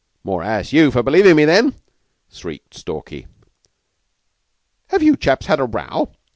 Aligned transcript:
"More 0.23 0.41
ass 0.41 0.73
you 0.73 0.89
for 0.89 1.03
believin' 1.03 1.35
me, 1.37 1.45
then!" 1.45 1.75
shrieked 2.31 2.73
Stalky. 2.73 3.27
"Have 4.87 5.03
you 5.03 5.15
chaps 5.15 5.45
had 5.45 5.59
a 5.59 5.65
row?" 5.65 6.09